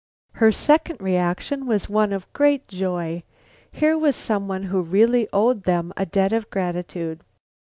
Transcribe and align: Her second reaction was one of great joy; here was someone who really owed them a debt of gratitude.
Her 0.31 0.51
second 0.51 0.99
reaction 0.99 1.67
was 1.67 1.87
one 1.87 2.11
of 2.11 2.33
great 2.33 2.67
joy; 2.67 3.21
here 3.71 3.95
was 3.95 4.15
someone 4.15 4.63
who 4.63 4.81
really 4.81 5.27
owed 5.31 5.61
them 5.61 5.93
a 5.95 6.07
debt 6.07 6.33
of 6.33 6.49
gratitude. 6.49 7.19